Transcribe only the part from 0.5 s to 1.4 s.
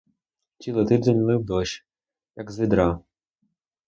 Цілий тиждень